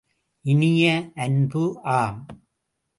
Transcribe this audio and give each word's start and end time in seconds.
இனிய 0.45 0.85
அன்பு, 1.15 1.63
ஆம்! 1.97 2.21